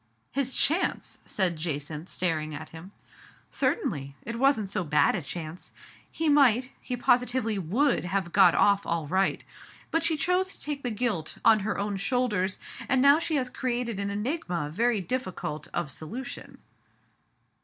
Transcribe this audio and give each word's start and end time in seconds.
"His 0.31 0.57
chance!" 0.57 1.19
said 1.37 1.57
Jacynth, 1.57 2.09
staring 2.09 2.55
at 2.55 2.69
him. 2.69 2.91
"Certainly; 3.51 4.15
it 4.23 4.39
wasn't 4.39 4.67
so 4.71 4.83
bad 4.83 5.13
a 5.13 5.21
chance. 5.21 5.73
He 6.09 6.27
might, 6.27 6.71
he 6.81 6.97
positively 6.97 7.59
would 7.59 8.05
have 8.05 8.31
got 8.31 8.55
off 8.55 8.83
all 8.83 9.05
right. 9.05 9.43
But 9.91 10.03
she 10.03 10.17
chose 10.17 10.53
to 10.55 10.59
take 10.59 10.81
the 10.81 10.89
guilt 10.89 11.37
on 11.45 11.59
her 11.59 11.77
own 11.77 11.97
shoulders, 11.97 12.57
and 12.89 12.99
now 12.99 13.19
she 13.19 13.35
has 13.35 13.47
created 13.47 13.99
an 13.99 14.09
enigma 14.09 14.71
very 14.73 15.01
difficult 15.01 15.67
of 15.71 15.91
solution." 15.91 16.57